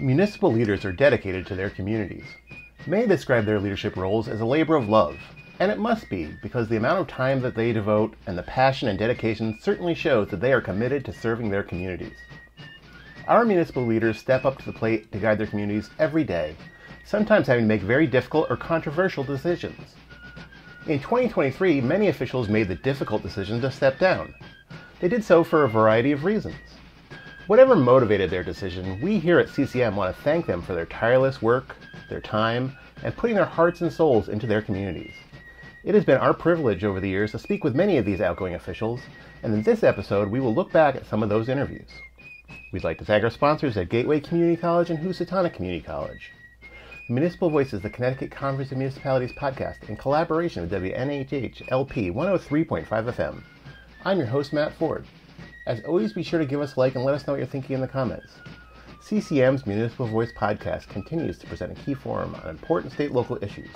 [0.00, 2.26] Municipal leaders are dedicated to their communities.
[2.86, 5.16] Many describe their leadership roles as a labor of love,
[5.58, 8.88] and it must be because the amount of time that they devote and the passion
[8.88, 12.18] and dedication certainly shows that they are committed to serving their communities.
[13.26, 16.56] Our municipal leaders step up to the plate to guide their communities every day,
[17.06, 19.94] sometimes having to make very difficult or controversial decisions.
[20.86, 24.34] In 2023, many officials made the difficult decision to step down.
[25.00, 26.54] They did so for a variety of reasons.
[27.46, 31.40] Whatever motivated their decision, we here at CCM want to thank them for their tireless
[31.40, 31.76] work,
[32.08, 35.14] their time, and putting their hearts and souls into their communities.
[35.84, 38.56] It has been our privilege over the years to speak with many of these outgoing
[38.56, 39.00] officials,
[39.44, 41.88] and in this episode, we will look back at some of those interviews.
[42.72, 46.32] We'd like to thank our sponsors at Gateway Community College and Housatonic Community College.
[47.08, 53.40] Municipal Voices, the Connecticut Conference of Municipalities podcast, in collaboration with WNHH LP 103.5 FM.
[54.04, 55.06] I'm your host, Matt Ford.
[55.66, 57.46] As always, be sure to give us a like and let us know what you're
[57.46, 58.34] thinking in the comments.
[59.02, 63.70] CCM's Municipal Voice podcast continues to present a key forum on important state local issues.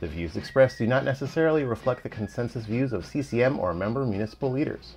[0.00, 4.52] The views expressed do not necessarily reflect the consensus views of CCM or member municipal
[4.52, 4.94] leaders.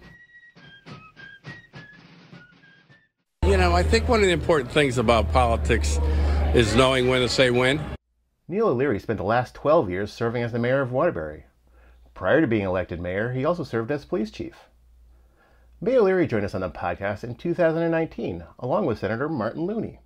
[3.43, 5.99] You know, I think one of the important things about politics
[6.53, 7.81] is knowing when to say when.
[8.47, 11.45] Neil O'Leary spent the last 12 years serving as the mayor of Waterbury.
[12.13, 14.53] Prior to being elected mayor, he also served as police chief.
[15.85, 19.99] Mayor O'Leary joined us on the podcast in 2019, along with Senator Martin Looney.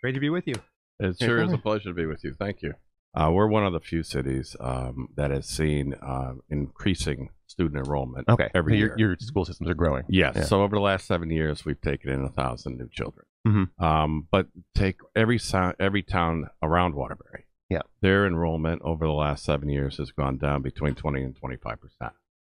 [0.00, 0.54] Great to be with you.
[1.00, 2.32] It sure is a pleasure to be with you.
[2.38, 2.74] Thank you.
[3.12, 8.28] Uh, we're one of the few cities um, that has seen uh, increasing student enrollment
[8.28, 8.50] Okay.
[8.54, 9.08] every your, year.
[9.10, 10.04] your school systems are growing.
[10.08, 10.34] Yes.
[10.36, 10.44] Yeah.
[10.44, 13.26] So over the last seven years, we've taken in a thousand new children.
[13.44, 13.82] Mhm.
[13.84, 14.46] Um, but
[14.76, 17.46] take every so- every town around Waterbury.
[17.68, 17.82] Yeah.
[18.00, 21.80] Their enrollment over the last seven years has gone down between twenty and twenty five
[21.80, 22.12] percent.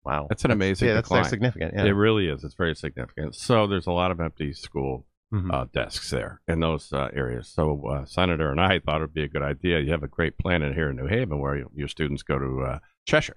[0.09, 0.27] Wow.
[0.29, 1.25] That's an amazing yeah, that's, decline.
[1.25, 1.75] significant.
[1.75, 1.85] Yeah.
[1.85, 2.43] It really is.
[2.45, 3.35] It's very significant.
[3.35, 5.53] So there's a lot of empty school Mhm.
[5.53, 7.49] uh, desks there in those uh, areas.
[7.49, 9.81] So uh, Senator and I thought it'd be a good idea.
[9.81, 12.39] You have a great plan in here in New Haven where you, your students go
[12.39, 13.37] to uh, Cheshire,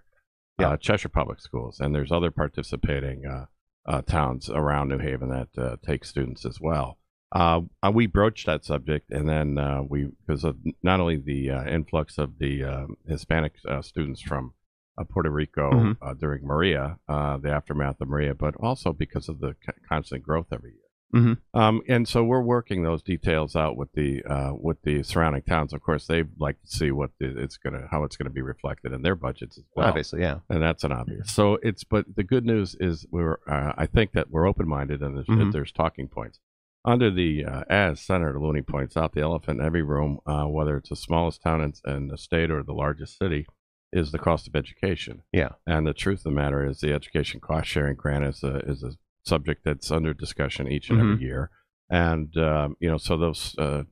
[0.58, 0.70] Yeah.
[0.70, 3.46] uh, Cheshire Public Schools, and there's other participating uh,
[3.86, 6.98] uh, towns around New Haven that uh, take students as well.
[7.34, 7.62] Uh,
[7.94, 12.18] we broached that subject, and then uh, we because of not only the uh, influx
[12.18, 14.54] of the um Hispanic uh, students from
[14.98, 15.98] uh, Puerto Rico Mhm.
[16.02, 20.24] uh, during Maria, uh, the aftermath of Maria, but also because of the c- constant
[20.24, 20.78] growth every year.
[21.14, 21.38] Mhm.
[21.54, 25.74] Um, and so we're working those details out with the uh, with the surrounding towns.
[25.74, 28.94] Of course, they'd like to see what the, it's gonna how it's gonna be reflected
[28.94, 30.40] in their budgets as well Obviously, yeah.
[30.50, 31.30] and that's an obvious.
[31.32, 35.02] So it's but the good news is we're uh, I think that we're open minded
[35.02, 35.52] and there's, Mhm.
[35.52, 36.40] there's talking points.
[36.86, 40.78] Under the uh, as Senator Looney points out, the elephant in every room, uh, whether
[40.78, 43.46] it's the smallest town in, in the state or the largest city,
[43.94, 45.24] is the cost of education.
[45.32, 45.50] Yeah.
[45.68, 48.84] And the truth of the matter is, the education cost sharing grant is a is
[48.84, 48.94] a
[49.26, 51.12] subject that's under discussion each and Mm-hmm.
[51.14, 51.50] every year.
[51.90, 53.84] And um, you know, so those uh,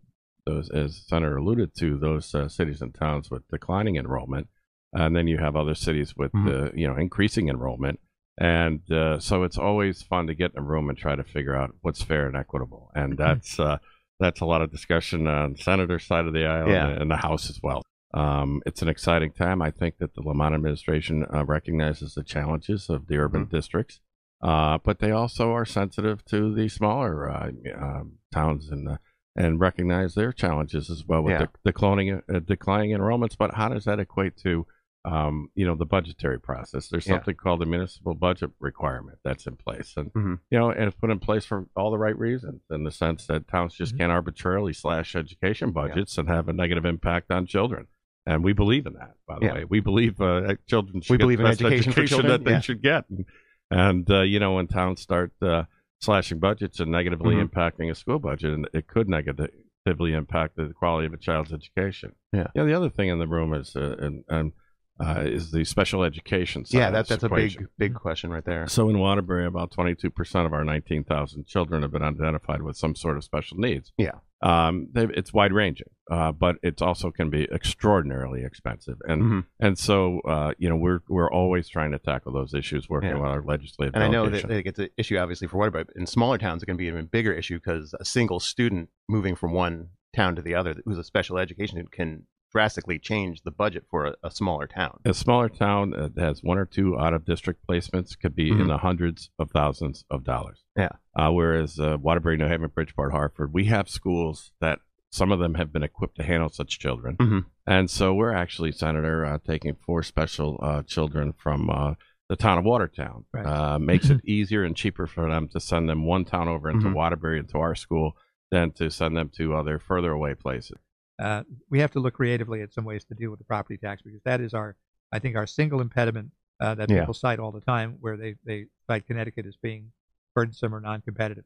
[0.46, 4.48] those as Senator alluded to, those uh, cities and towns with declining enrollment,
[4.94, 6.68] and then you have other cities with Mhm.
[6.68, 8.00] uh, you know increasing enrollment.
[8.42, 11.58] And uh, so it's always fun to get in a room and try to figure
[11.58, 12.90] out what's fair and equitable.
[12.96, 13.22] And Mm-hmm.
[13.24, 13.78] that's uh,
[14.20, 16.88] that's a lot of discussion on Senator's side of the aisle Yeah.
[16.88, 17.82] and, and the House as well.
[18.14, 19.62] Um, it's an exciting time.
[19.62, 23.56] I think that the Lamont administration uh, recognizes the challenges of the urban Mm-hmm.
[23.56, 24.00] districts,
[24.42, 28.98] uh, but they also are sensitive to the smaller uh, um, towns and
[29.36, 31.46] and recognize their challenges as well with Yeah.
[31.46, 33.38] the declining uh, declining enrollments.
[33.38, 34.66] But how does that equate to
[35.06, 36.90] um, you know the budgetary process?
[36.90, 37.14] There's Yeah.
[37.18, 40.40] something called the municipal budget requirement that's in place, and Mhm.
[40.50, 43.28] you know, and it's put in place for all the right reasons, in the sense
[43.28, 44.00] that towns just Mm-hmm.
[44.00, 47.88] can't arbitrarily slash education budgets and have a negative impact on children.
[48.26, 49.54] And we believe in that, by the Yeah.
[49.56, 49.64] way.
[49.66, 52.60] We believe uh, children should We get believe the in education children, that they yeah.
[52.60, 53.06] should get.
[53.10, 53.26] And,
[53.72, 55.64] and uh, you know, when towns start uh,
[56.02, 57.50] slashing budgets and negatively Mhm.
[57.50, 62.14] impacting a school budget, and it could negatively impact the quality of a child's education.
[62.34, 62.48] Yeah.
[62.54, 64.52] You know, the other thing in the room is uh, and, and
[65.00, 68.68] uh, is the special education side Yeah, that, that's a big, big question right there.
[68.68, 73.16] So in Waterbury, about 22% of our 19,000 children have been identified with some sort
[73.18, 73.94] of special needs.
[73.98, 74.12] Yeah.
[74.42, 78.98] Um, it's wide ranging, uh, but it also can be extraordinarily expensive.
[79.06, 79.46] And Mhm.
[79.60, 83.16] and so uh, you know we're we're always trying to tackle those issues, working Yeah.
[83.16, 83.96] with our legislative.
[83.96, 86.64] And I know that like, it's an issue obviously for Waterbury, but in smaller towns
[86.64, 90.36] it can be an even bigger issue because a single student moving from one town
[90.36, 94.32] to the other who's a special education can drastically change the budget for a, a
[94.32, 95.00] smaller town.
[95.06, 98.58] a smaller town that has one or two out of district placements could be in
[98.58, 98.68] Mhm.
[98.68, 100.64] the hundreds of thousands of dollars.
[100.76, 100.90] Yeah.
[101.16, 104.80] Uh, whereas uh, Waterbury, New Haven, Bridgeport, Hartford, we have schools that
[105.12, 107.18] some of them have been equipped to handle such children.
[107.18, 107.46] Mhm.
[107.68, 111.94] And so we're actually, Senator, uh, taking four special uh, children from uh,
[112.30, 113.26] the town of Watertown.
[113.34, 113.46] Right.
[113.46, 116.88] Uh, makes it easier and cheaper for them to send them one town over into
[116.88, 116.94] Mhm.
[116.94, 118.16] Waterbury into our school
[118.52, 120.78] than to send them to other further away places.
[121.20, 124.02] Uh, we have to look creatively at some ways to deal with the property tax
[124.02, 124.76] because that is our,
[125.12, 126.32] I think, our single impediment
[126.62, 127.00] uh, that Yeah.
[127.02, 129.92] people cite all the time, where they they cite Connecticut as being
[130.36, 131.44] burdensome or non-competitive.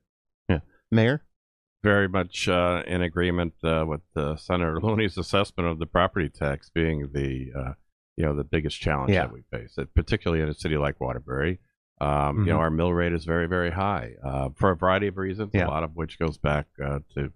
[0.92, 1.24] Mayor?
[1.84, 6.70] very much uh, in agreement uh, with uh, Senator Looney's assessment of the property tax
[6.70, 7.74] being the uh,
[8.16, 9.24] you know the biggest challenge Yeah.
[9.24, 11.60] that we face, particularly in a city like Waterbury.
[12.00, 12.62] Um, You know, Mhm.
[12.62, 15.52] our mill rate is very very high uh, for a variety of reasons.
[15.54, 15.68] Yeah.
[15.68, 17.34] A lot of which goes back uh, to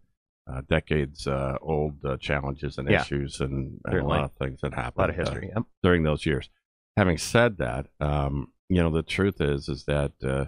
[0.49, 3.01] uh, decades uh, old uh, challenges and Yeah.
[3.01, 4.97] issues and, and a lot of things that happened.
[4.97, 5.51] A lot of uh, history.
[5.53, 5.63] Yep.
[5.83, 6.49] during those years.
[6.95, 10.45] Having said that, um, you know the truth is is that uh,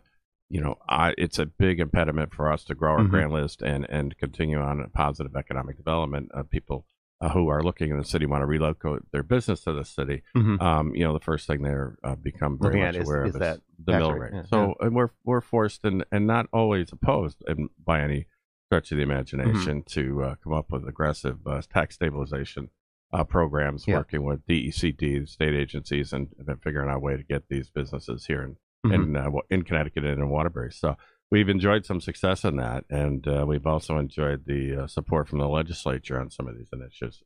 [0.49, 3.09] you know I, it's a big impediment for us to grow our Mhm.
[3.09, 6.29] grant list and and continue on a positive economic development.
[6.33, 6.85] of people
[7.21, 10.23] uh, who are looking in the city want to relocate their business to the city.
[10.35, 10.61] Mhm.
[10.61, 13.41] Um, you know the first thing they're uh, become very much is- aware is of
[13.41, 16.47] that is the tax mill rate, yeah, so and we're we're forced and and not
[16.53, 18.25] always opposed and by any
[18.69, 19.99] stretch of the imagination Mm-hmm.
[19.99, 22.69] to uh, come up with aggressive uh, tax stabilization
[23.11, 23.97] uh, programs, Yeah.
[23.97, 28.25] working with DECD, state agencies, and, and figuring out a way to get these businesses
[28.27, 28.55] here in
[28.85, 28.93] Mhm.
[28.93, 30.71] in, uh, in Connecticut and in Waterbury.
[30.71, 30.95] So
[31.29, 35.39] we've enjoyed some success in that, and uh, we've also enjoyed the uh, support from
[35.39, 37.21] the legislature on some of these initiatives.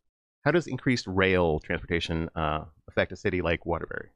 [0.46, 4.10] How does increased rail transportation uh, affect a city like Waterbury?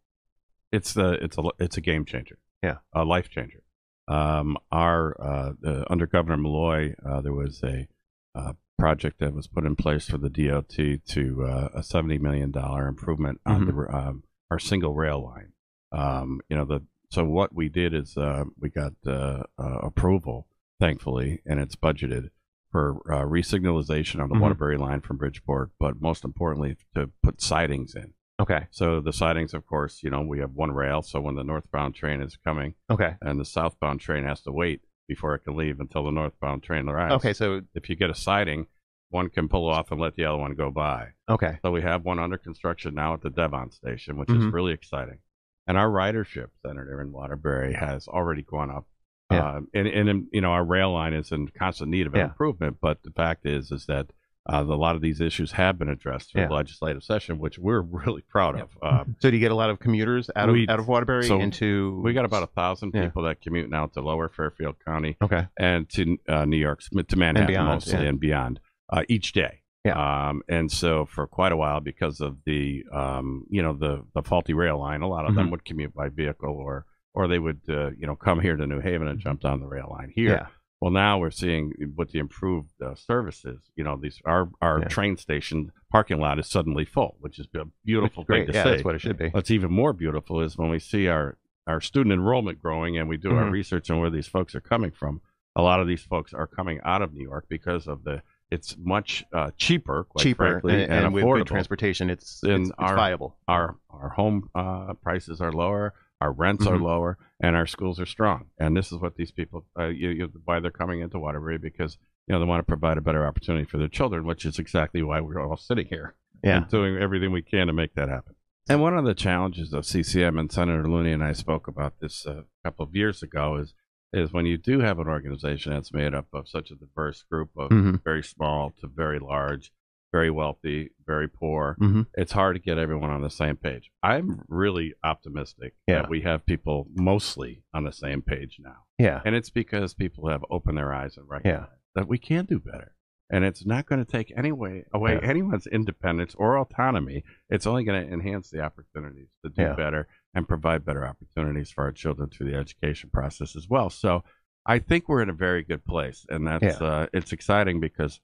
[0.71, 2.39] It's the it's a it's a game changer.
[2.63, 2.77] Yeah.
[2.91, 3.61] a life changer.
[4.07, 7.87] Um, our uh, the, under Governor Malloy, uh, there was a
[8.35, 12.51] uh, project that was put in place for the DOT to uh, a seventy million
[12.51, 15.51] dollar improvement on the um, our single rail line.
[15.91, 20.47] Um, you know the so what we did is uh, we got uh, uh, approval,
[20.79, 22.29] thankfully, and it's budgeted
[22.71, 24.41] for uh, resignalization on the Mhm.
[24.41, 28.13] Waterbury line from Bridgeport, but most importantly to put sidings in.
[28.39, 28.67] Okay.
[28.71, 31.01] So the sidings, of course, you know, we have one rail.
[31.01, 33.15] So when the northbound train is coming Okay.
[33.21, 36.87] and the southbound train has to wait before it can leave until the northbound train
[36.87, 37.15] arrives.
[37.15, 37.33] Okay.
[37.33, 38.67] So If you get a siding,
[39.09, 41.09] one can pull off and let the other one go by.
[41.29, 41.57] okay.
[41.63, 44.53] So we have one under construction now at the Devon station, which is Mhm.
[44.53, 45.19] really exciting.
[45.65, 48.85] And our ridership, Senator in Waterbury, has already gone up.
[49.31, 49.45] Yeah.
[49.45, 52.25] Uh, and, and, you know, our rail line is in constant need of Yeah.
[52.25, 52.77] improvement.
[52.81, 54.11] But the fact is, is that
[54.47, 56.47] uh, a lot of these issues have been addressed through Yeah.
[56.47, 58.69] the legislative session, which we're really proud Yep.
[58.81, 58.99] of.
[58.99, 61.23] Uh, So do you get a lot of commuters out of We- out of Waterbury
[61.25, 61.99] so into?
[62.03, 63.05] we got about a thousand Yeah.
[63.05, 65.47] people that commute now to Lower Fairfield County Okay.
[65.57, 68.09] and to uh, New York, to Manhattan beyond, mostly, yeah.
[68.09, 68.59] and beyond
[68.89, 69.61] uh, each day.
[69.85, 70.29] Yeah.
[70.29, 74.21] Um, and so for quite a while, because of the um, you know the the
[74.21, 75.51] faulty rail line, a lot of them Mhm.
[75.51, 78.79] would commute by vehicle or or they would uh, you know come here to New
[78.81, 80.49] Haven and jump down the rail line here.
[80.79, 84.87] Well, now we're seeing with the improved uh, services, you know, these our our Yeah.
[84.87, 88.45] train station parking lot is suddenly full, which is a beautiful Great.
[88.45, 88.69] thing to yeah, see.
[88.71, 89.29] that's what it should be.
[89.29, 93.17] What's even more beautiful is when we see our, our student enrollment growing and we
[93.17, 93.51] do our Mhm.
[93.51, 95.21] research on where these folks are coming from.
[95.55, 98.21] A lot of these folks are coming out of New York because of the
[98.51, 101.37] it's much uh, cheaper, quite Cheaper frankly, and, and, and affordable.
[101.39, 103.35] good transportation, it's it's, it's our- viable.
[103.47, 106.83] our our home uh, prices are lower, our rents are Mhm.
[106.83, 108.47] lower, and our schools are strong.
[108.59, 111.97] And this is what these people uh, you, you, why they're coming into Waterbury because
[112.27, 115.01] you know they want to provide a better opportunity for their children, which is exactly
[115.03, 116.57] why we're all sitting here Yeah.
[116.57, 118.35] and doing everything we can to make that happen.
[118.69, 122.25] And one of the challenges of CCM, and Senator Looney and I spoke about this
[122.25, 123.73] a couple of years ago, is
[124.13, 127.49] is when you do have an organization that's made up of such a diverse group
[127.57, 128.01] of Mhm.
[128.03, 129.71] very small to very large,
[130.11, 132.07] very wealthy, very poor, Mhm.
[132.15, 133.91] it's hard to get everyone on the same page.
[134.01, 136.01] I'm really optimistic Yeah.
[136.01, 138.85] that we have people mostly on the same page now.
[138.97, 139.21] Yeah.
[139.25, 142.93] And it's because people have opened their eyes and recognized that we can do better.
[143.29, 145.27] And it's not going to take any way away Yeah.
[145.29, 147.25] anyone's independence or autonomy.
[147.49, 149.73] It's only going to enhance the opportunities to do Yeah.
[149.75, 153.89] better and provide better opportunities for our children through the education process as well.
[153.89, 154.23] So
[154.65, 156.87] I think we're in a very good place, and that's Yeah.
[156.87, 158.21] uh, it's exciting because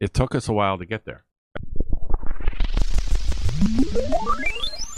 [0.00, 1.24] it took us a while to get there.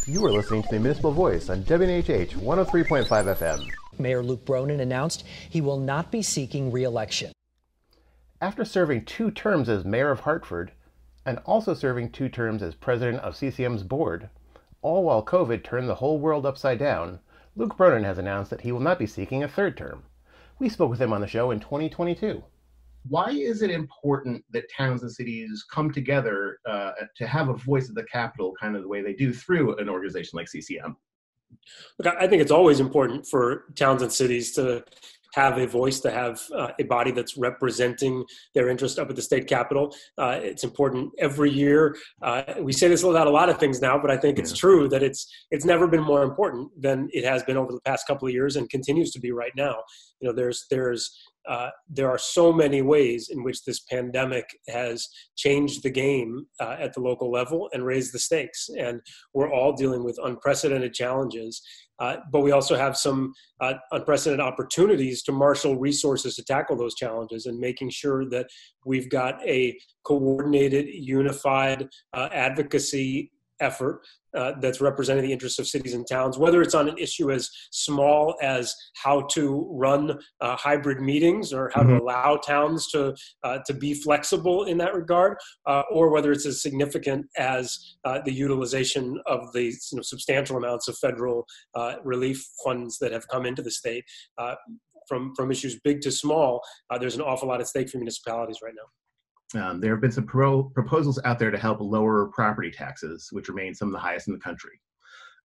[0.09, 3.69] You are listening to the Municipal Voice on WNHH 103.5 FM.
[3.99, 7.31] Mayor Luke Bronin announced he will not be seeking re-election.
[8.41, 10.73] After serving two terms as mayor of Hartford
[11.27, 14.31] and also serving two terms as president of CCM's board,
[14.81, 17.19] all while COVID turned the whole world upside down,
[17.55, 20.05] Luke Bronin has announced that he will not be seeking a third term.
[20.59, 22.43] We spoke with him on the show in 2022.
[23.09, 27.89] Why is it important that towns and cities come together uh, to have a voice
[27.89, 30.97] at the capital kind of the way they do through an organization like CCM?
[31.99, 34.85] Look, I think it's always important for towns and cities to
[35.35, 38.25] have a voice, to have uh, a body that's representing
[38.55, 39.95] their interest up at the state capitol.
[40.17, 41.97] Uh, it's important every year.
[42.23, 44.89] Uh, we say this about a lot of things now, but I think it's true
[44.89, 48.27] that it's it's never been more important than it has been over the past couple
[48.27, 49.77] of years and continues to be right now.
[50.21, 51.17] You know, there's there's
[51.49, 56.77] uh, there are so many ways in which this pandemic has changed the game uh,
[56.79, 58.69] at the local level and raised the stakes.
[58.79, 59.01] And
[59.33, 61.63] we're all dealing with unprecedented challenges.
[62.01, 66.95] Uh, but we also have some uh, unprecedented opportunities to marshal resources to tackle those
[66.95, 68.47] challenges and making sure that
[68.85, 74.01] we've got a coordinated, unified uh, advocacy effort
[74.35, 77.51] uh, that's representing the interests of cities and towns, whether it's on an issue as
[77.71, 81.97] small as how to run uh, hybrid meetings or how mm-hmm.
[81.97, 85.37] to allow towns to uh, to be flexible in that regard,
[85.67, 90.57] uh, or whether it's as significant as uh, the utilization of the you know, substantial
[90.57, 94.05] amounts of federal uh, relief funds that have come into the state.
[95.09, 96.61] from, from issues big to small,
[97.01, 98.89] there's an awful lot at stake for municipalities right now.
[99.55, 103.49] Um, there have been some pro- proposals out there to help lower property taxes, which
[103.49, 104.81] remain some of the highest in the country.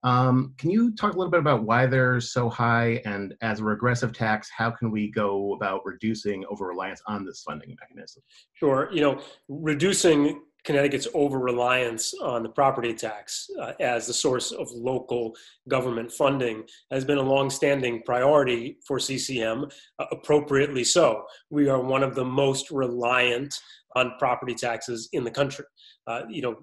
[0.03, 3.63] Um, can you talk a little bit about why they're so high, and as a
[3.63, 8.21] regressive tax, how can we go about reducing over reliance on this funding mechanism?
[8.53, 8.89] Sure.
[8.91, 14.71] You know, reducing Connecticut's over reliance on the property tax uh, as the source of
[14.71, 15.35] local
[15.67, 19.65] government funding has been a long-standing priority for CCM,
[19.99, 21.25] uh, appropriately so.
[21.49, 23.59] We are one of the most reliant
[23.95, 25.65] on property taxes in the country.
[26.07, 26.55] Uh, you know,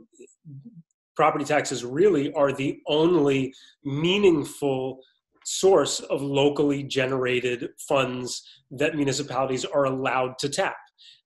[1.16, 3.52] property taxes really are the only
[3.84, 5.00] meaningful
[5.44, 10.76] source of locally generated funds that municipalities are allowed to tap.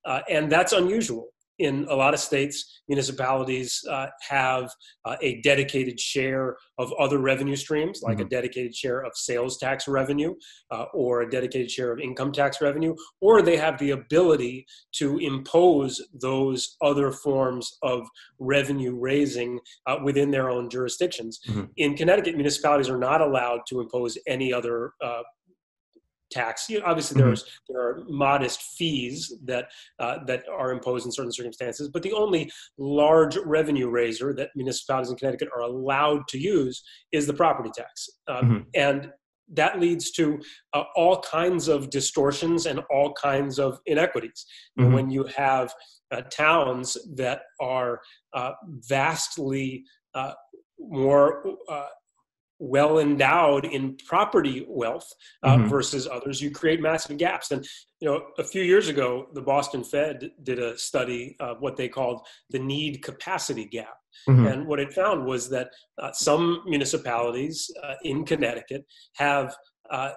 [0.07, 4.71] Uh, and that's unusual in a lot of states, municipalities uh, have
[5.05, 8.27] uh, a dedicated share of other revenue streams, like mm-hmm.
[8.27, 10.35] a dedicated share of sales tax revenue
[10.71, 15.19] uh, or a dedicated share of income tax revenue, or they have the ability to
[15.19, 18.07] impose those other forms of
[18.39, 21.41] revenue raising uh, within their own jurisdictions.
[21.49, 21.65] Mm-hmm.
[21.77, 25.23] In Connecticut, municipalities are not allowed to impose any other uh,
[26.35, 26.69] tax.
[26.69, 27.29] You know, obviously, mm-hmm.
[27.29, 29.67] there's there are modest fees that
[29.99, 35.11] uh, that are imposed in certain circumstances, but the only large revenue raiser that municipalities
[35.11, 38.59] in Connecticut are allowed to use is the property tax, uh, mm-hmm.
[38.75, 39.11] and
[39.53, 40.41] that leads to
[40.73, 44.47] uh, all kinds of distortions and all kinds of inequities.
[44.79, 44.93] Mm-hmm.
[44.93, 45.73] When you have
[46.11, 48.01] uh, towns that are
[48.33, 48.53] uh,
[48.89, 50.33] vastly uh,
[50.79, 51.45] more
[52.59, 55.11] well endowed in property wealth
[55.43, 55.69] uh, mm-hmm.
[55.69, 57.51] versus others, you create massive gaps.
[57.51, 57.67] And
[58.01, 61.89] you know, a few years ago, the Boston Fed did a study of what they
[61.89, 63.97] called the need capacity gap.
[64.29, 64.47] Mm-hmm.
[64.47, 65.71] And what it found was that
[66.01, 68.85] uh, some municipalities uh, in Connecticut
[69.15, 69.55] have
[69.91, 70.13] uh,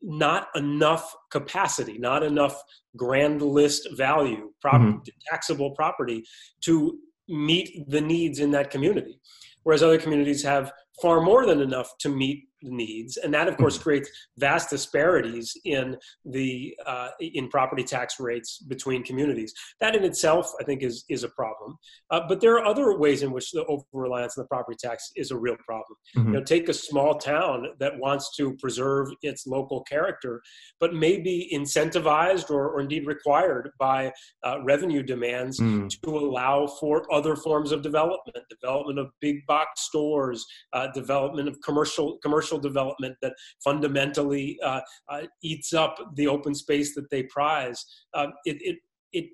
[0.00, 2.62] not enough capacity, not enough
[2.96, 4.98] grand list value, prop- mm-hmm.
[5.30, 6.24] taxable property
[6.62, 9.20] to meet the needs in that community.
[9.62, 13.76] Whereas other communities have far more than enough to meet needs and that of course
[13.76, 13.82] hmm.
[13.82, 20.52] creates vast disparities in the uh, in property tax rates between communities that in itself
[20.60, 21.76] i think is is a problem
[22.10, 25.10] uh, but there are other ways in which the over reliance on the property tax
[25.16, 26.28] is a real problem mm-hmm.
[26.28, 30.40] you know take a small town that wants to preserve its local character
[30.78, 34.12] but may be incentivized or, or indeed required by
[34.44, 35.88] uh, revenue demands mm.
[36.02, 41.60] to allow for other forms of development development of big box stores uh, development of
[41.62, 47.84] commercial commercial development that fundamentally uh, uh, eats up the open space that they prize.
[48.14, 48.78] Uh, it, it,
[49.12, 49.26] it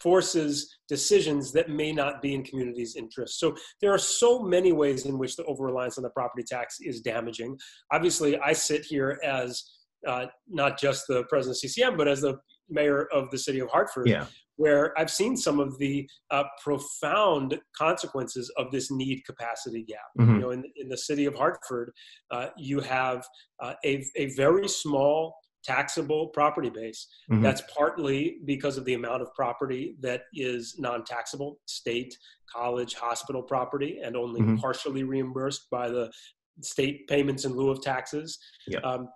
[0.00, 3.38] forces decisions that may not be in communities' interest.
[3.40, 6.78] So there are so many ways in which the over reliance on the property tax
[6.80, 7.58] is damaging.
[7.92, 9.62] Obviously, I sit here as
[10.06, 12.38] uh, not just the president of CCM, but as the
[12.68, 17.58] mayor of the city of Hartford, yeah where I've seen some of the uh, profound
[17.76, 19.98] consequences of this need capacity gap.
[20.18, 20.34] Mm-hmm.
[20.34, 21.92] You know, in, in the city of Hartford,
[22.30, 23.26] uh, you have
[23.62, 25.34] uh, a, a very small
[25.66, 27.06] taxable property base.
[27.30, 27.42] Mm-hmm.
[27.42, 32.16] That's partly because of the amount of property that is non taxable, state,
[32.54, 34.56] college, hospital property, and only mm-hmm.
[34.56, 36.10] partially reimbursed by the
[36.62, 38.38] state payments in lieu of taxes.
[38.66, 38.80] Yeah.
[38.80, 39.08] Um,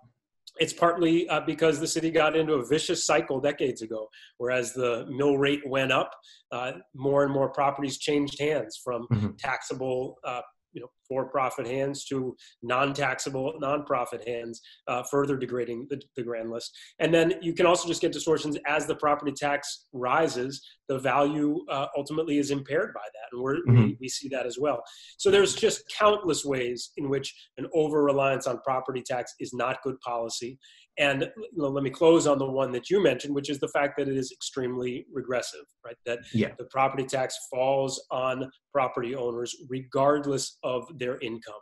[0.57, 5.05] it's partly uh, because the city got into a vicious cycle decades ago, whereas the
[5.09, 6.11] mill rate went up,
[6.51, 9.29] uh, more and more properties changed hands from mm-hmm.
[9.39, 10.41] taxable uh,
[10.73, 16.71] you know for-profit hands to non-taxable non-profit hands, uh, further degrading the, the grand list.
[16.99, 20.65] And then you can also just get distortions as the property tax rises.
[20.87, 23.83] The value uh, ultimately is impaired by that, and mm-hmm.
[23.83, 24.81] we we see that as well.
[25.17, 29.99] So there's just countless ways in which an over-reliance on property tax is not good
[30.01, 30.57] policy.
[30.97, 33.69] And you know, let me close on the one that you mentioned, which is the
[33.69, 35.95] fact that it is extremely regressive, right?
[36.05, 36.49] That yeah.
[36.57, 41.53] the property tax falls on property owners regardless of their income.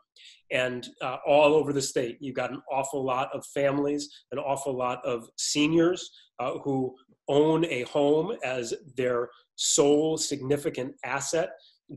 [0.51, 4.75] And uh, all over the state, you've got an awful lot of families, an awful
[4.75, 6.09] lot of seniors
[6.39, 6.95] uh, who
[7.27, 11.49] own a home as their sole significant asset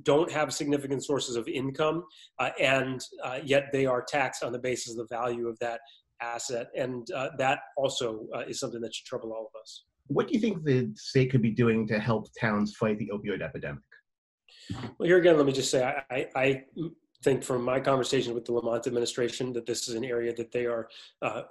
[0.03, 2.05] don't have significant sources of income,
[2.39, 5.81] uh, and uh, yet they are taxed on the basis of the value of that
[6.23, 6.69] asset.
[6.77, 9.85] And uh, that also uh, is something that should trouble all of us.
[10.09, 13.43] What do you think the state could be doing to help towns fight the opioid
[13.43, 13.83] epidemic?
[14.99, 16.65] Well, here again, let me just say I, I, I
[17.23, 20.67] think from my conversation with the Lamont administration that this is an area that they
[20.67, 20.89] are
[21.23, 21.43] uh,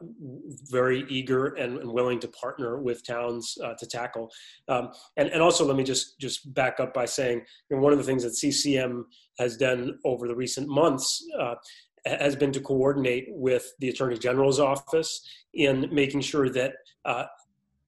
[0.70, 4.30] very eager and, and, willing to partner with towns uh, to tackle.
[4.68, 7.94] Um, and, and also, let me just just back up by saying you know, one
[7.94, 9.06] of the things that CCM
[9.40, 11.56] has done over the recent months uh,
[12.06, 15.22] has been to coordinate with the Attorney General's office
[15.54, 16.74] in making sure that
[17.06, 17.26] uh,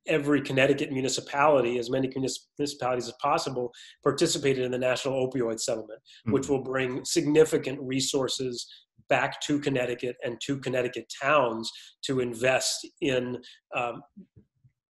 [0.08, 3.72] every Connecticut municipality, as many municipalities as possible,
[4.04, 6.34] participated in the national opioid settlement, mm-hmm.
[6.34, 8.68] which will bring significant resources
[9.10, 11.72] back to Connecticut and to Connecticut towns
[12.04, 13.38] to invest in
[13.76, 14.02] um,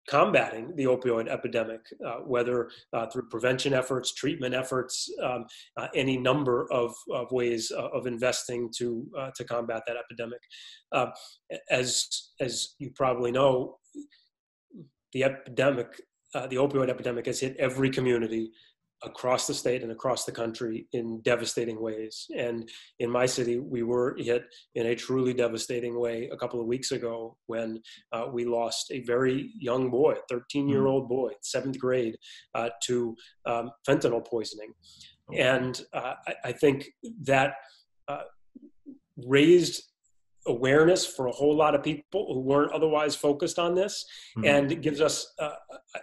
[0.08, 5.46] combating the opioid epidemic, uh, whether uh, through prevention efforts, treatment efforts, um,
[5.78, 10.40] uh, any number of, of ways uh, of investing to uh, to combat that epidemic.
[10.92, 11.08] Uh,
[11.70, 12.08] as
[12.40, 13.78] as you probably know,
[15.14, 16.02] the epidemic,
[16.34, 18.52] the opioid epidemic has hit every community
[19.04, 22.26] across the state and across the country in devastating ways.
[22.38, 22.70] And
[23.00, 24.44] in my city, we were hit
[24.76, 27.82] in a truly devastating way a couple of weeks ago when
[28.12, 32.16] uh, we lost a very young boy, 13 year old boy, seventh grade,
[32.56, 34.74] uh, to um, fentanyl poisoning.
[35.30, 35.36] Oh.
[35.36, 36.90] And uh, I, I, think
[37.24, 37.54] that
[38.08, 38.24] uh,
[39.18, 39.84] raised
[40.48, 44.06] awareness for a whole lot of people who weren't otherwise focused on this
[44.38, 44.48] mm-hmm.
[44.48, 45.52] and it gives us uh,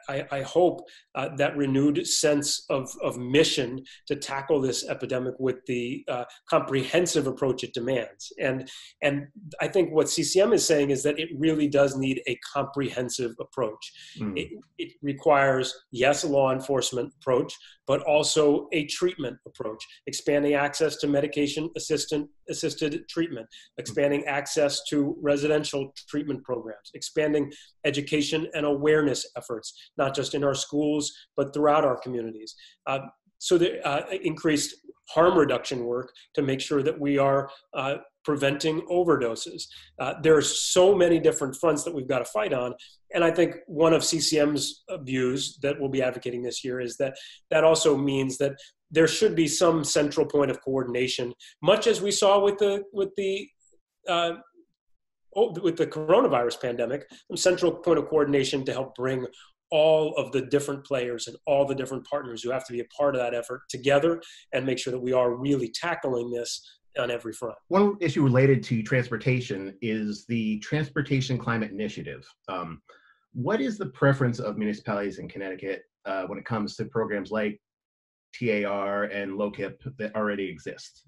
[0.09, 0.83] I, I, hope
[1.15, 7.27] uh, that renewed sense of, of mission to tackle this epidemic with the uh, comprehensive
[7.27, 8.69] approach it demands and
[9.03, 9.27] and
[9.61, 13.93] i think what ccm is saying is that it really does need a comprehensive approach
[14.19, 14.37] mm-hmm.
[14.37, 17.55] it, it requires yes a law enforcement approach
[17.91, 23.49] but also a treatment approach, expanding access to medication assistant, assisted treatment,
[23.79, 27.53] expanding access to residential treatment programs, expanding
[27.85, 32.55] education and awareness efforts, not just in our schools, but throughout our communities.
[32.87, 33.01] Uh,
[33.39, 34.77] so the uh, increased
[35.09, 39.65] harm reduction work to make sure that we are uh, preventing overdoses.
[39.99, 42.75] Uh, there are so many different fronts that we've got to fight on.
[43.15, 47.17] And I think one of CCM's views that we'll be advocating this year is that
[47.51, 48.53] that also means that
[48.91, 53.11] there should be some central point of coordination, much as we saw with the with
[53.17, 53.49] the
[54.09, 54.33] uh,
[55.35, 59.27] with the coronavirus pandemic, some central point of coordination to help bring
[59.71, 62.85] all of the different players and all the different partners who have to be a
[62.87, 64.21] part of that effort together
[64.53, 67.55] and make sure that we are really tackling this on every front.
[67.69, 72.27] One issue related to transportation is the Transportation Climate Initiative.
[72.49, 72.83] Um,
[73.33, 77.61] what is the preference of municipalities in Connecticut uh, when it comes to programs like
[78.35, 81.05] TAR and LOCIP that already exist?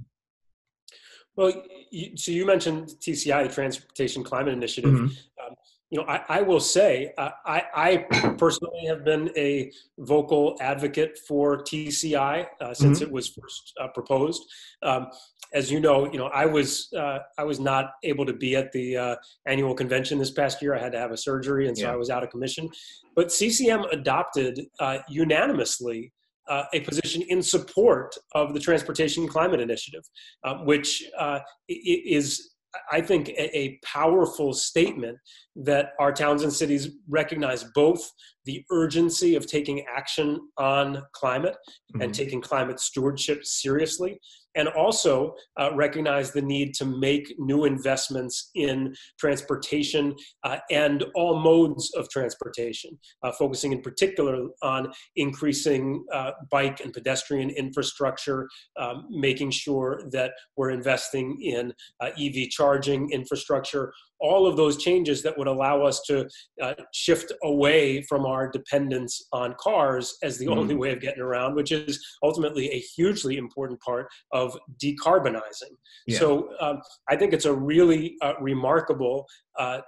[1.36, 1.52] Well,
[1.90, 4.92] you, so you mentioned TCI, the Transportation Climate Initiative.
[4.92, 5.04] Mm-hmm.
[5.04, 5.56] Um,
[5.90, 7.96] you know, I, I will say, uh, I, I,
[8.38, 13.08] personally have been a vocal advocate for TCI uh, since mm-hmm.
[13.08, 14.42] it was first uh, proposed.
[14.82, 15.08] Um,
[15.52, 18.72] as you know, you know, I was uh, I was not able to be at
[18.72, 19.16] the uh,
[19.46, 20.74] annual convention this past year.
[20.74, 21.92] I had to have a surgery, and so yeah.
[21.92, 22.70] I was out of commission.
[23.14, 26.10] But CCM adopted uh, unanimously
[26.48, 30.02] uh, a position in support of the Transportation Climate Initiative,
[30.44, 32.52] um, which uh, is
[32.90, 35.18] I think, a, a, powerful statement
[35.56, 38.10] that our towns and cities recognize both
[38.46, 41.54] the urgency of taking action on climate
[41.92, 42.00] mm-hmm.
[42.00, 44.18] and taking climate stewardship seriously,
[44.54, 51.38] and also uh, recognize the need to make new investments in transportation uh, and all
[51.38, 59.06] modes of transportation, uh, focusing in particular on increasing uh, bike and pedestrian infrastructure, um,
[59.10, 65.36] making sure that we're investing in uh, EV charging infrastructure, all of those changes that
[65.36, 66.26] would allow us to
[66.62, 70.56] uh, shift away from our dependence on cars as the mm.
[70.56, 75.74] only way of getting around, which is ultimately a hugely important part of decarbonizing.
[76.06, 76.18] Yeah.
[76.18, 76.80] So um,
[77.10, 79.26] I think it's a really uh, remarkable.
[79.58, 79.80] Uh,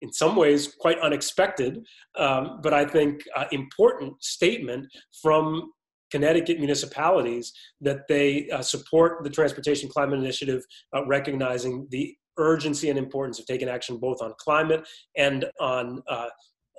[0.00, 1.84] in some ways, quite unexpected,
[2.16, 4.86] um, but I think uh, important statement
[5.20, 5.72] from
[6.10, 10.62] Connecticut municipalities that they uh, support the Transportation Climate Initiative,
[10.94, 16.28] uh, recognizing the urgency and importance of taking action both on climate and on uh,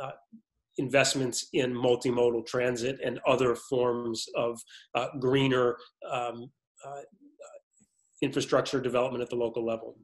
[0.01, 0.11] uh,
[0.77, 4.59] investments in multimodal transit and other forms of
[4.95, 5.77] uh, greener
[6.09, 6.49] um,
[6.85, 7.01] uh,
[8.21, 9.97] infrastructure development at the local level.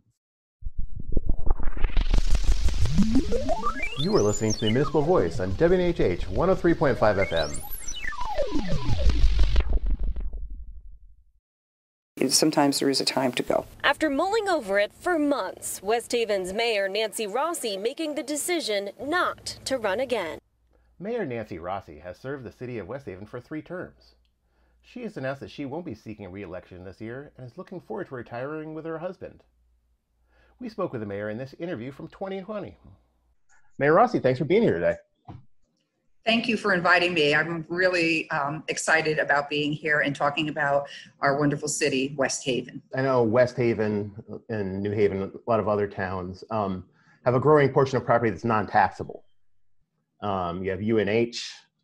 [3.98, 9.15] You are listening to the Municipal Voice on WNHH 103.5 FM.
[12.30, 13.66] Sometimes there is a time to go.
[13.84, 19.58] After mulling over it for months, West Haven's Mayor Nancy Rossi making the decision not
[19.66, 20.40] to run again.
[21.00, 24.16] Mayor Nancy Rossi has served the city of West Haven for three terms.
[24.82, 28.08] She has announced that she won't be seeking re-election this year and is looking forward
[28.08, 29.44] to retiring with her husband.
[30.60, 32.78] We spoke with the mayor in this interview from 2020.
[33.78, 34.96] Mayor Rossi, thanks for being here today.
[36.26, 37.36] Thank you for inviting me.
[37.36, 40.88] I'm really um, excited about being here and talking about
[41.22, 42.82] our wonderful city, West Haven.
[42.96, 44.12] I know West Haven
[44.50, 46.84] and New Haven, a lot of other towns, um,
[47.26, 49.24] have a growing portion of property that's non-taxable.
[50.24, 51.38] Um, you have UNH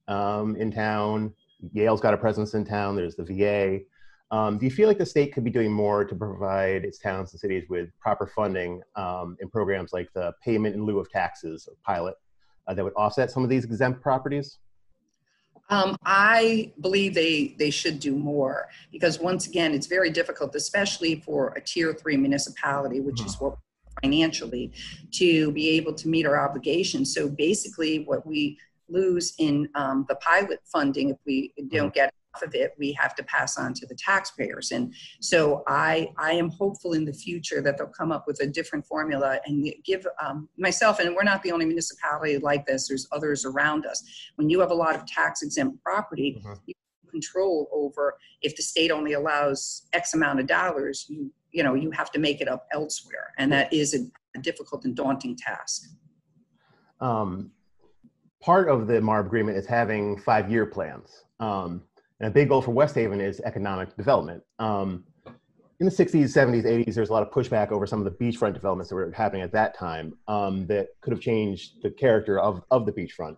[0.07, 1.33] um, in town.
[1.71, 2.95] Yale's got a presence in town.
[2.95, 3.81] There's the VA.
[4.35, 7.31] Um, do you feel like the state could be doing more to provide its towns
[7.33, 11.69] and cities with proper funding um, in programs like the payment in lieu of taxes
[11.85, 12.15] pilot
[12.67, 14.59] uh, that would offset some of these exempt properties?
[15.69, 21.21] Um, I believe they they should do more because once again, it's very difficult, especially
[21.21, 23.55] for a tier three municipality, which is what
[24.01, 24.71] financially,
[25.11, 27.13] to be able to meet our obligations.
[27.13, 28.57] So basically, what we
[28.89, 31.93] lose in um, the pilot funding if we don't mm-hmm.
[31.93, 32.13] get
[32.43, 36.49] of it we have to pass on to the taxpayers and so i i am
[36.49, 40.47] hopeful in the future that they'll come up with a different formula and give um,
[40.57, 44.03] myself and we're not the only municipality like this there's others around us
[44.35, 46.53] when you have a lot of tax exempt property mm-hmm.
[46.65, 46.73] you
[47.09, 51.91] control over if the state only allows x amount of dollars you you know you
[51.91, 53.99] have to make it up elsewhere and that is a,
[54.37, 55.83] a difficult and daunting task
[57.01, 57.51] um,
[58.41, 61.23] part of the MARB agreement is having five-year plans.
[61.39, 61.83] Um,
[62.21, 64.43] and a big goal for West Haven is economic development.
[64.59, 65.05] Um,
[65.79, 68.53] in the 60s, 70s, 80s, there's a lot of pushback over some of the beachfront
[68.53, 72.61] developments that were happening at that time um, that could have changed the character of,
[72.69, 73.37] of the beachfront.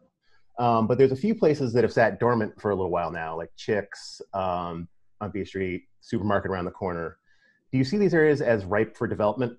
[0.59, 3.37] Um, but there's a few places that have sat dormant for a little while now,
[3.37, 4.89] like Chicks um,
[5.21, 7.17] on Beach Street, supermarket around the corner.
[7.71, 9.57] Do you see these areas as ripe for development?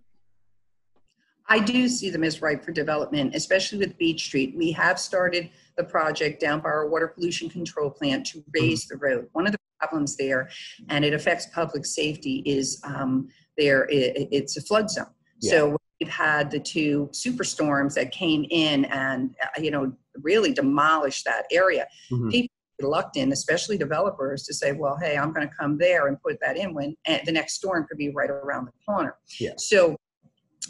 [1.49, 4.55] I do see them as ripe for development, especially with Beach Street.
[4.57, 8.51] We have started the project down by our water pollution control plant to mm-hmm.
[8.55, 9.29] raise the road.
[9.33, 10.49] One of the problems there,
[10.89, 13.29] and it affects public safety, is um,
[13.59, 15.07] there it, it's a flood zone.
[15.41, 15.51] Yeah.
[15.51, 21.25] So we've had the two superstorms that came in and uh, you know really demolished
[21.27, 21.87] that area.
[22.11, 22.31] Mm-hmm.
[22.31, 26.39] People reluctant, especially developers, to say, "Well, hey, I'm going to come there and put
[26.41, 29.53] that in when the next storm could be right around the corner." Yeah.
[29.59, 29.97] So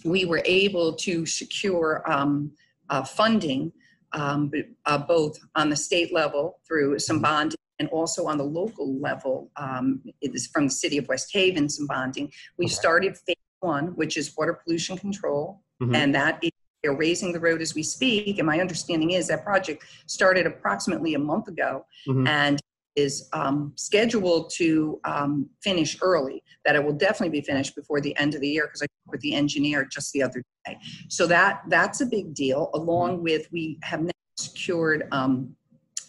[0.05, 2.53] we were able to secure um,
[2.91, 3.73] uh, funding
[4.13, 4.51] um,
[4.87, 7.25] uh, both on the state level through some mm-hmm.
[7.25, 11.31] bonding and also on the local level um, it is from the city of West
[11.33, 12.31] Haven some bonding.
[12.57, 12.75] We okay.
[12.75, 15.95] started phase one, which is water pollution control, mm-hmm.
[15.95, 16.51] and that is
[16.83, 18.39] they're raising the road as we speak.
[18.39, 22.27] And my understanding is that project started approximately a month ago, mm-hmm.
[22.27, 22.61] and
[22.97, 28.17] is um, scheduled to um, finish early, that it will definitely be finished before the
[28.17, 30.79] end of the year because I talked with the engineer just the other day.
[31.09, 32.71] So that that's a big deal.
[32.75, 35.55] Along with we have now secured um,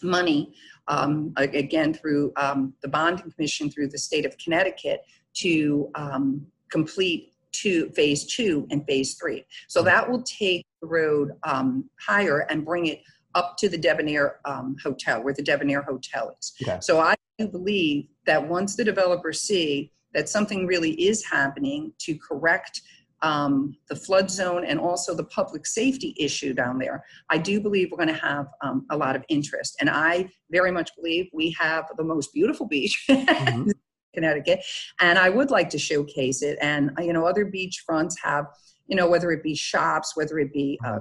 [0.02, 0.54] money
[0.88, 5.00] um, again through um, the bonding commission through the state of Connecticut
[5.34, 9.44] to um, complete two phase two and phase three.
[9.66, 11.32] So that will take the road
[11.98, 13.00] higher and bring it
[13.36, 16.54] up to the Debonair um, Hotel, where the Debonair Hotel is.
[16.62, 16.78] Okay.
[16.80, 22.18] So I do believe that once the developers see that something really is happening to
[22.18, 22.80] correct
[23.22, 27.90] um, the flood zone and also the public safety issue down there, I do believe
[27.90, 29.76] we're going to have um, a lot of interest.
[29.80, 33.06] And I very much believe we have the most beautiful beach.
[33.16, 33.70] Mm-hmm.
[34.14, 34.64] Connecticut,
[35.02, 36.56] and I would like to showcase it.
[36.62, 38.46] And you know, other beach fronts have,
[38.86, 41.00] you know, whether it be shops, whether it be uh,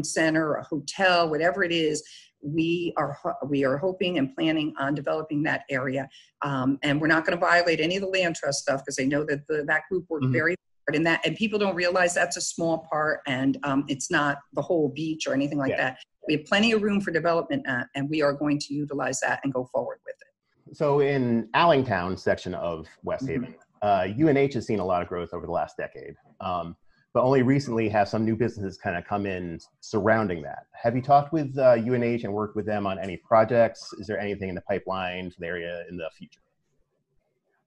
[0.00, 2.02] center, a hotel, whatever it is,
[2.42, 6.08] we are we are hoping and planning on developing that area.
[6.42, 9.04] Um, and we're not going to violate any of the land trust stuff because I
[9.04, 10.32] know that the, that group worked mm-hmm.
[10.32, 14.10] very hard in that, and people don't realize that's a small part, and um, it's
[14.10, 15.76] not the whole beach or anything like yeah.
[15.76, 15.98] that.
[16.26, 19.40] We have plenty of room for development, uh, and we are going to utilize that
[19.44, 20.76] and go forward with it.
[20.76, 23.44] So in Allingtown section of West mm-hmm.
[23.44, 24.26] Haven, mm-hmm.
[24.26, 26.14] uh, UNH has seen a lot of growth over the last decade.
[26.40, 26.76] Um,
[27.14, 30.66] but only recently have some new businesses kind of come in surrounding that.
[30.72, 33.92] Have you talked with uh, UNH and worked with them on any projects?
[33.98, 36.40] Is there anything in the pipeline for the area in the future?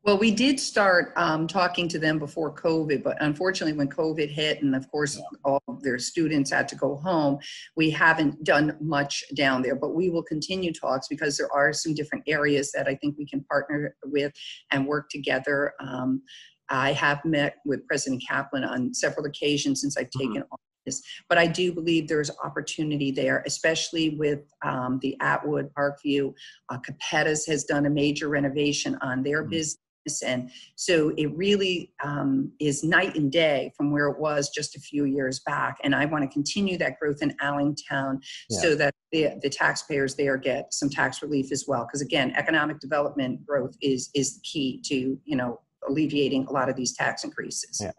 [0.06, 4.62] Well, we did start um, talking to them before COVID, but unfortunately, when COVID hit,
[4.62, 7.40] and of course, all their students had to go home,
[7.76, 9.76] we haven't done much down there.
[9.76, 13.26] But we will continue talks because there are some different areas that I think we
[13.26, 14.32] can partner with
[14.70, 15.74] and work together.
[15.80, 16.22] Um,
[16.70, 21.48] I have met with President Kaplan on several occasions since I've taken office, but I
[21.48, 26.34] do believe there's opportunity there, especially with um, the Atwood Parkview.
[26.70, 29.50] Uh, Capetta's has done a major renovation on their Mhm.
[29.50, 29.78] business.
[30.24, 34.80] And so it really um, is night and day from where it was just a
[34.80, 35.78] few years back.
[35.84, 38.20] And I want to continue that growth in Allingtown
[38.52, 41.88] so that the, the taxpayers there get some tax relief as well.
[41.88, 46.70] Because again, economic development growth is, is the key to, you know, alleviating a lot
[46.70, 47.82] of these tax increases.
[47.82, 47.92] Yeah.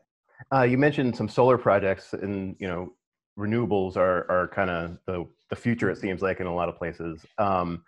[0.52, 2.92] Uh, you mentioned some solar projects, and you know,
[3.38, 5.90] renewables are are kind of the the future.
[5.90, 7.24] It seems like in a lot of places.
[7.38, 7.82] Um,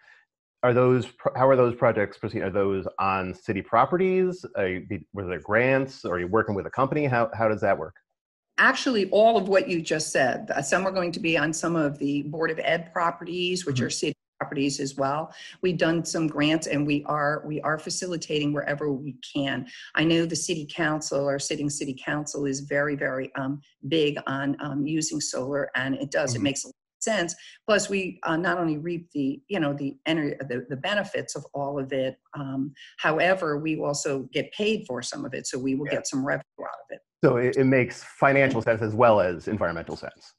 [0.63, 1.07] are those
[1.37, 2.43] how are those projects proceeding?
[2.43, 4.45] Are those on city properties?
[4.57, 6.05] Are you, were there grants?
[6.05, 7.07] Or are you working with a company?
[7.07, 7.95] How how does that work?
[8.61, 11.77] Actually, all of what you just said, uh, some are going to be on some
[11.77, 15.33] of the Board of Ed properties, which are city properties as well.
[15.63, 19.67] We've done some grants and we are, we are facilitating wherever we can.
[19.95, 24.57] I know the city council, our sitting city council is very, very um, big on
[24.61, 26.43] um, using solar and it does, it Mhm.
[26.43, 27.35] makes a lot of sense.
[27.67, 31.45] Plus, we uh, not only reap the, you know, the energy, the, the benefits of
[31.53, 32.17] all of it.
[32.35, 35.95] Um, however, we also get paid for some of it, so we will Yeah.
[35.97, 37.01] get some revenue out of it.
[37.25, 40.35] So it, it makes financial sense as well as environmental sense,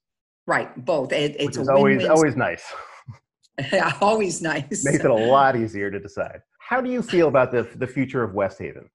[0.47, 1.12] Right, both.
[1.12, 2.12] It, which it's is a always win-win.
[2.12, 2.63] always nice.
[3.72, 4.84] Yeah, always nice.
[4.86, 6.41] Makes it a lot easier to decide.
[6.60, 8.89] How do you feel about the the future of West Haven?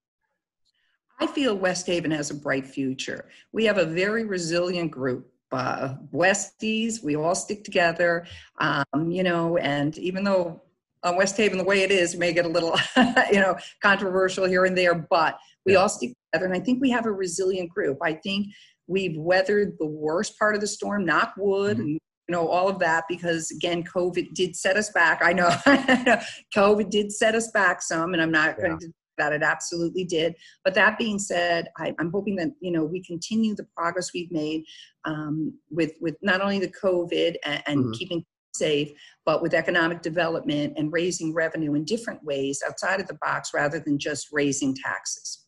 [1.20, 3.28] I feel West Haven has a bright future.
[3.52, 5.30] We have a very resilient group.
[5.52, 8.26] Uh, Westies, we all stick together,
[8.58, 10.60] um, you know, and even though
[11.04, 12.76] uh, West Haven, the way it is, may get a little,
[13.30, 15.78] you know, controversial here and there, but we Yeah.
[15.80, 16.46] all stick together.
[16.46, 17.98] And I think we have a resilient group.
[18.02, 18.48] I think
[18.88, 21.80] we've weathered the worst part of the storm, knock wood, Mhm.
[21.82, 22.00] and
[22.32, 25.20] know, all of that because again, COVID did set us back.
[25.22, 25.48] I know
[26.56, 28.68] COVID did set us back some, and I'm not Yeah.
[28.68, 30.34] going to that it absolutely did.
[30.64, 34.32] But that being said, I, I'm hoping that you know we continue the progress we've
[34.32, 34.64] made
[35.04, 37.94] um, with with not only the COVID and, and Mhm.
[37.94, 38.90] keeping safe,
[39.24, 43.78] but with economic development and raising revenue in different ways outside of the box rather
[43.80, 45.44] than just raising taxes.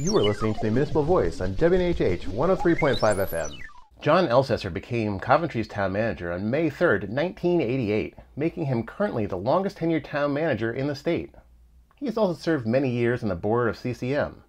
[0.00, 3.50] You are listening to the Municipal Voice on WNHH 103.5 FM.
[4.00, 9.78] John Elsesser became Coventry's town manager on May 3rd, 1988, making him currently the longest
[9.78, 11.34] tenured town manager in the state.
[11.96, 14.44] He has also served many years on the board of CCM.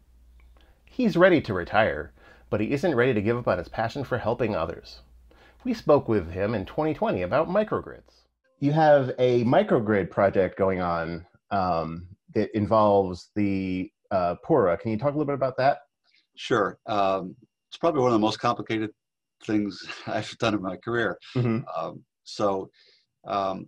[0.85, 2.13] He's ready to retire,
[2.51, 4.99] but he isn't ready to give up on his passion for helping others.
[5.63, 8.21] We spoke with him in 2020 about microgrids.
[8.59, 14.77] You have a microgrid project going on um, that involves the uh, Pura.
[14.77, 15.79] Can you talk a little bit about that?
[16.35, 16.77] Sure.
[16.85, 17.35] Um,
[17.69, 18.91] it's probably one of the most complicated
[19.45, 21.17] things I've done in my career.
[21.35, 21.63] Mhm.
[21.77, 22.69] Um, so,
[23.25, 23.67] um,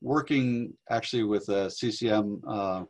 [0.00, 2.84] working actually with a CCM uh,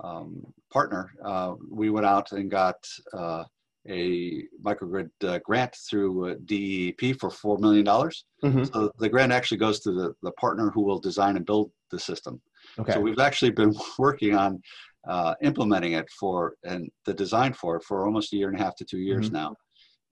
[0.00, 0.42] um,
[0.72, 2.76] partner, uh, we went out and got
[3.12, 3.44] uh,
[3.88, 7.84] a microgrid uh, grant through uh, DEP for $4 million.
[7.84, 8.72] Mhm.
[8.72, 11.98] So the grant actually goes to the, the partner who will design and build the
[11.98, 12.40] system.
[12.78, 12.92] Okay.
[12.92, 14.60] So we've actually been working on
[15.06, 18.62] uh, implementing it for and the design for it for almost a year and a
[18.62, 19.54] half to two years now.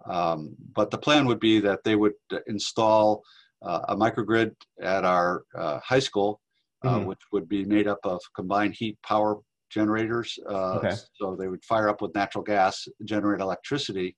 [0.07, 2.14] Um, but the plan would be that they would
[2.46, 3.22] install
[3.62, 6.40] uh, a microgrid at our uh, high school,
[6.83, 7.07] uh, Mhm.
[7.07, 9.37] which would be made up of combined heat power
[9.68, 10.38] generators.
[10.48, 10.94] Uh, Okay.
[11.14, 14.16] So they would fire up with natural gas, generate electricity,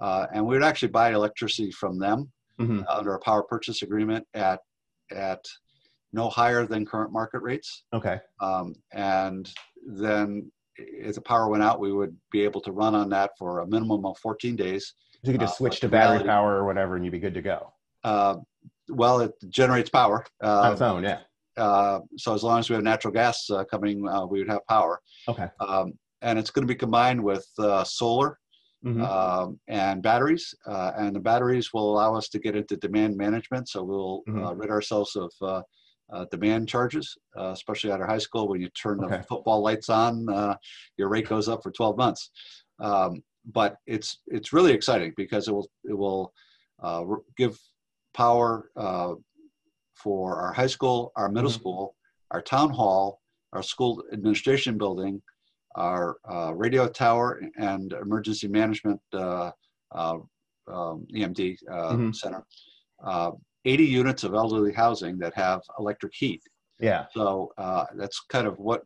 [0.00, 2.84] uh, and we would actually buy electricity from them Mhm.
[2.88, 4.60] under a power purchase agreement at
[5.12, 5.44] at
[6.12, 7.84] no higher than current market rates.
[7.92, 8.18] Okay.
[8.40, 9.50] Um, and
[9.86, 13.60] then if the power went out, we would be able to run on that for
[13.60, 14.94] a minimum of 14 days.
[15.24, 17.18] So you could just Uh, switch to battery reality- power or whatever, and you'd be
[17.18, 17.72] good to go
[18.04, 18.36] Uh,
[18.88, 20.24] well, it generates power.
[20.40, 21.02] on its Uh, own.
[21.02, 21.20] Yeah.
[21.56, 24.64] uh, so as long as we have natural gas uh, coming, uh, we would have
[24.68, 25.02] power.
[25.28, 25.48] Okay.
[25.60, 25.92] Um,
[26.22, 28.38] and it's going to be combined with uh, solar
[28.84, 29.02] Mhm.
[29.04, 30.54] um, and batteries.
[30.64, 33.68] Uh, and the batteries will allow us to get into demand management.
[33.68, 34.60] So we'll uh, Mhm.
[34.60, 35.32] rid ourselves of
[36.12, 38.48] uh, demand charges, uh, especially at our high school.
[38.48, 39.18] When you turn Okay.
[39.18, 40.56] the football lights on, uh,
[40.96, 42.30] your rate goes up for 12 months.
[42.80, 46.32] Um, but it's it's really exciting because it will it will
[46.82, 47.04] uh,
[47.36, 47.58] give
[48.14, 49.14] power uh,
[49.94, 51.54] for our high school, our middle Mhm.
[51.54, 51.96] school,
[52.30, 53.20] our town hall,
[53.52, 55.22] our school administration building,
[55.76, 59.50] our uh, radio tower, and emergency management uh,
[59.92, 60.18] uh,
[60.66, 62.14] um, EMD uh, Mhm.
[62.14, 62.46] center.
[63.66, 66.42] Uh, 80 units of elderly housing that have electric heat.
[66.80, 67.06] Yeah.
[67.12, 68.82] So uh, that's kind of what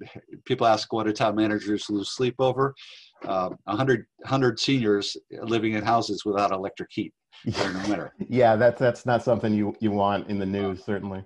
[0.46, 2.74] people ask what do town managers lose sleep over?
[3.24, 7.12] Uh, 100, 100 seniors living in houses without electric heat
[7.50, 8.14] during the winter.
[8.28, 8.56] Yeah.
[8.56, 11.24] That's that's not something you you want in the news, certainly.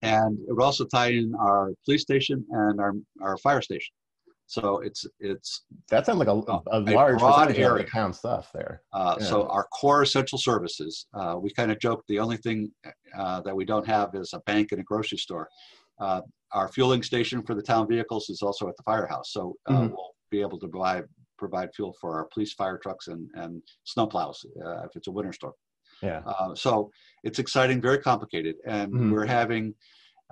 [0.00, 3.94] And it would also tie in our police station and our, our fire station.
[4.48, 7.84] So it's it's That sounds like a, a, a large broad of area.
[7.84, 8.82] the town stuff there.
[8.94, 9.26] Uh, Yeah.
[9.26, 12.72] So our core essential services, uh, we kind of joke, the only thing
[13.16, 15.48] uh, that we don't have is a bank and a grocery store.
[16.00, 19.72] Uh, Our fueling station for the town vehicles is also at the firehouse, so uh,
[19.82, 19.90] Mhm.
[19.92, 21.04] we'll be able to provide,
[21.44, 23.52] provide fuel for our police, fire trucks, and, and
[23.92, 25.52] snowplows uh, if it's a winter storm.
[26.08, 26.20] Yeah.
[26.32, 26.70] Uh, So
[27.26, 29.10] it's exciting, very complicated, and Mhm.
[29.12, 29.64] we're having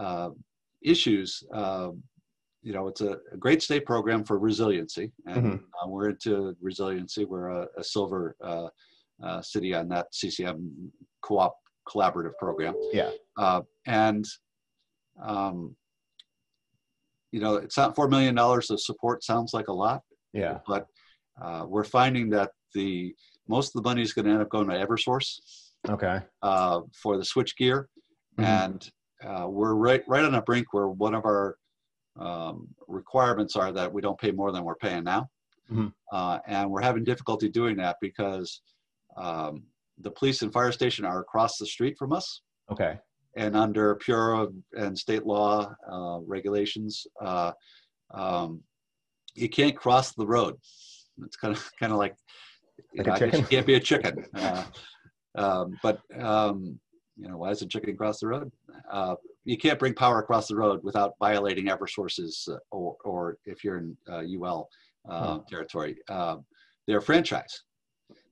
[0.07, 0.31] uh,
[0.93, 1.29] issues.
[2.67, 5.65] You know, it's a a great state program for resiliency, and Mhm.
[5.81, 7.25] uh, we're into resiliency.
[7.25, 8.69] We're a, a silver uh,
[9.23, 10.91] uh, city on that CCM
[11.23, 11.57] co-op
[11.89, 12.75] collaborative program.
[12.93, 13.13] Yeah.
[13.37, 14.25] Uh, and
[15.23, 15.77] um,
[17.31, 19.23] you know, it's not four million dollars of support.
[19.23, 20.03] Sounds like a lot,
[20.33, 20.59] Yeah.
[20.67, 20.89] but
[21.41, 23.15] uh, we're finding that the
[23.47, 26.21] most of the money is going to end up going to Eversource Okay.
[26.43, 27.89] uh, for the switch gear,
[28.37, 28.45] Mhm.
[28.45, 28.91] and
[29.23, 31.57] uh, we're right right on a brink where one of our
[32.19, 35.29] um, requirements are that we don't pay more than we're paying now,
[35.71, 35.93] Mhm.
[36.13, 38.63] uh, and we're having difficulty doing that because
[39.17, 39.65] um,
[39.99, 42.99] the police and fire station are across the street from us, Okay.
[43.37, 47.53] and under Pura and state law uh, regulations, uh,
[48.13, 48.63] um,
[49.35, 50.57] you can't cross the road.
[51.25, 52.17] It's kind of kind of like,
[52.93, 54.25] you Like know, a I guess you can't be a chicken.
[54.35, 54.65] Uh,
[55.35, 56.79] um, but um,
[57.17, 58.51] you know, why is a chicken cross the road?
[58.91, 63.65] Uh, you can't bring power across the road without violating Eversource's uh, or, or if
[63.65, 64.63] you're in uh, UI
[65.09, 66.37] uh, territory, uh,
[66.87, 67.63] they're franchise.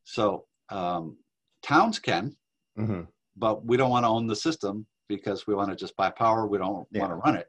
[0.05, 1.17] So um,
[1.63, 2.37] towns can,
[2.77, 3.03] hmm
[3.37, 6.47] but we don't want to own the system because we want to just buy power.
[6.47, 7.01] We don't Yeah.
[7.01, 7.49] want to run it.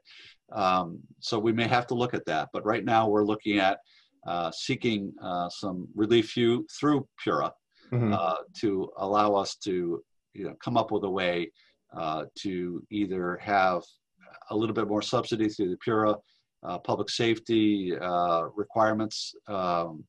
[0.52, 2.48] Um, so we may have to look at that.
[2.52, 3.78] But right now we're looking at
[4.26, 7.52] uh, seeking uh, some relief through Pura
[7.90, 10.02] hmm uh, to allow us to
[10.36, 11.50] you know, come up with a way
[11.96, 13.82] uh, to either have
[14.50, 16.14] a little bit more subsidy through the Pura
[16.62, 20.04] uh, public safety uh, requirements um,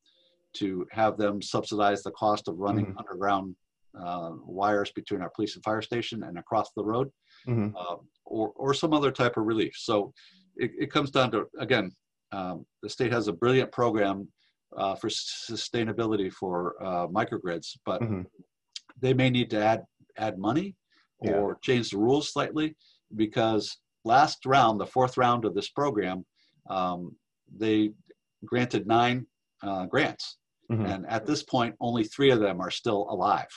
[0.54, 2.96] to have them subsidize the cost of running Mhm.
[2.98, 3.56] underground
[4.00, 7.10] uh, wires between our police and fire station and across the road,
[7.46, 9.74] hmm uh, or, or some other type of relief.
[9.78, 10.14] So
[10.56, 11.92] it, it comes down to, again,
[12.32, 14.28] um, the state has a brilliant program
[14.76, 18.26] uh, for sustainability for uh, microgrids, but Mhm.
[19.02, 19.84] they may need to add
[20.18, 20.76] add money
[21.22, 21.32] Yeah.
[21.34, 22.76] or change the rules slightly
[23.16, 26.26] because last round, the fourth round of this program,
[26.70, 27.16] um,
[27.56, 27.92] they
[28.46, 29.26] granted nine
[29.64, 30.38] uh, grants,
[30.70, 30.86] Mhm.
[30.94, 33.48] and at this point, only three of them are still alive.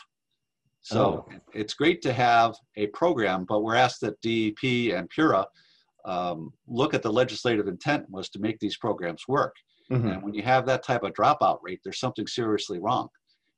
[0.81, 1.33] So Oh.
[1.53, 5.47] it's great to have a program, but we're asked that DEP and Pura
[6.07, 9.55] um, look at the legislative intent was to make these programs work.
[9.91, 13.11] hmm And when you have that type of dropout rate, there's something seriously wrong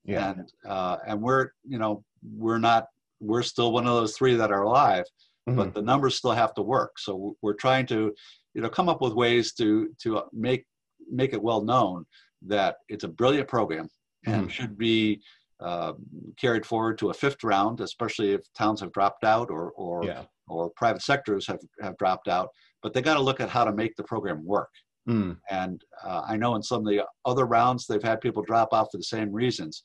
[0.04, 0.30] Yeah.
[0.32, 2.04] and uh, and we're you know
[2.36, 2.86] we're not
[3.20, 5.04] we're still one of those three that are alive
[5.48, 5.56] Mhm.
[5.56, 8.14] but the numbers still have to work so we're trying to
[8.54, 10.66] you know come up with ways to to make
[11.10, 12.04] make it well known
[12.42, 13.88] that it's a brilliant program
[14.26, 14.50] and Mhm.
[14.50, 15.20] should be
[15.60, 15.92] uh,
[16.36, 20.24] carried forward to a fifth round especially if towns have dropped out or or Yeah.
[20.48, 22.48] or private sectors have have dropped out
[22.82, 24.70] but they got to look at how to make the program work
[25.08, 25.36] Mm.
[25.50, 28.88] and uh, I know in some of the other rounds, they've had people drop off
[28.92, 29.82] for the same reasons.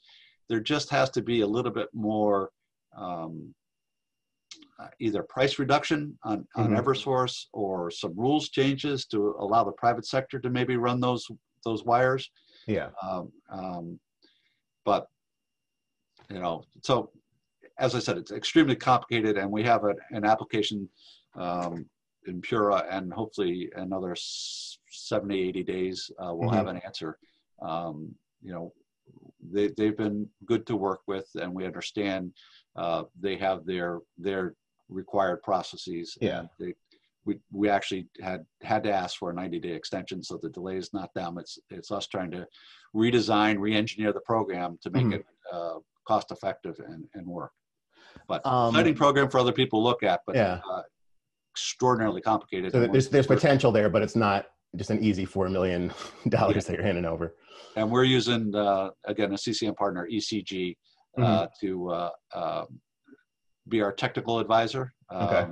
[0.47, 2.51] There just has to be a little bit more
[2.95, 3.53] um,
[4.79, 6.79] uh, either price reduction on, on Mhm.
[6.83, 11.25] Eversource or some rules changes to allow the private sector to maybe run those
[11.65, 12.29] those wires.
[12.67, 12.89] Yeah.
[13.01, 13.99] Um, um,
[14.85, 15.07] but
[16.29, 17.09] you know, so
[17.79, 20.87] as I said, it's extremely complicated, and we have an, an application
[21.35, 21.89] um,
[22.27, 27.17] in Pura, and hopefully another s- 70, 80 days, uh, we'll have an answer.
[27.61, 28.73] Um, you know,
[29.51, 32.31] they, they've been good to work with, and we understand
[32.75, 34.55] uh, they have their their
[34.89, 36.17] required processes.
[36.21, 36.39] Yeah.
[36.39, 36.73] and They,
[37.25, 40.77] we, we actually had had to ask for a 90 day extension, so the delay
[40.77, 41.37] is not them.
[41.37, 42.47] It's it's us trying to
[42.95, 45.13] redesign, re-engineer the program to make Mhm.
[45.15, 45.75] it uh,
[46.07, 47.51] cost effective and, and work.
[48.27, 50.61] But Um, exciting program for other people to look at, but Yeah.
[50.69, 50.83] uh,
[51.53, 52.71] extraordinarily complicated.
[52.71, 54.45] So there's there's potential there, but it's not
[54.77, 55.91] just an easy four million
[56.29, 57.35] dollars that you're handing over.
[57.75, 60.75] and we're using uh, again a CCM partner ECG
[61.17, 61.45] uh, Mm-hmm.
[61.61, 62.79] to uh, um,
[63.69, 65.45] be our technical advisor um, Okay.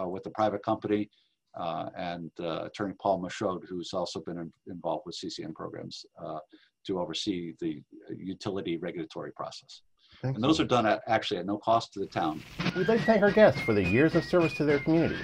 [0.00, 1.10] uh, with the private company,
[1.58, 6.38] uh, and uh, Attorney Paul Michaud, who's also been in, involved with CCM programs uh,
[6.86, 7.82] to oversee the
[8.16, 9.82] utility regulatory process.
[10.22, 12.42] And those are done at, actually at no cost to the town.
[12.76, 15.18] We'd like to thank our guests for their years of service to their communities,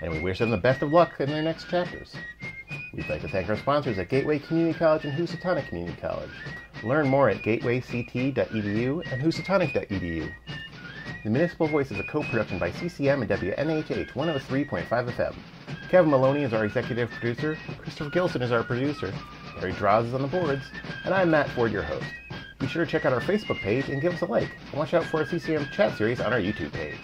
[0.00, 2.14] and we wish them the best of luck in their next chapters.
[2.96, 6.30] We'd like to thank our sponsors at Gateway Community College and Housatonic Community College.
[6.82, 10.32] Learn more at gatewayct.edu and housatonic.edu.
[11.22, 15.34] The Municipal Voice is a co-production by CCM and WNHH 103.5 FM.
[15.90, 17.58] Kevin Maloney is our executive producer.
[17.76, 19.12] Christopher Gilson is our producer.
[19.58, 20.64] Larry Draws is on the boards,
[21.04, 22.06] and I'm Matt Ford, your host.
[22.58, 24.94] Be sure to check out our Facebook page and give us a like, and watch
[24.94, 26.96] out for our CCM chat series on our YouTube page.